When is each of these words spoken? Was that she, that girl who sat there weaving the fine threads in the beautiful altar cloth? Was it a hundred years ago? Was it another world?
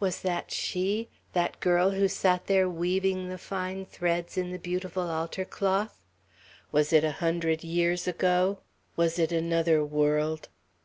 Was 0.00 0.22
that 0.22 0.50
she, 0.50 1.08
that 1.34 1.60
girl 1.60 1.90
who 1.92 2.08
sat 2.08 2.48
there 2.48 2.68
weaving 2.68 3.28
the 3.28 3.38
fine 3.38 3.86
threads 3.86 4.36
in 4.36 4.50
the 4.50 4.58
beautiful 4.58 5.08
altar 5.08 5.44
cloth? 5.44 6.02
Was 6.72 6.92
it 6.92 7.04
a 7.04 7.12
hundred 7.22 7.62
years 7.62 8.08
ago? 8.08 8.58
Was 8.96 9.20
it 9.20 9.30
another 9.30 9.84
world? 9.84 10.48